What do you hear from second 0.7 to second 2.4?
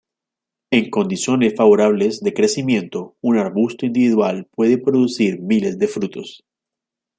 En condiciones favorables de